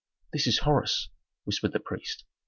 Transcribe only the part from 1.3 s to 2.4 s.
whispered the priest.